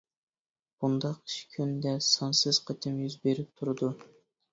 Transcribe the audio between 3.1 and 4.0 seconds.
بېرىپ تۇرىدۇ.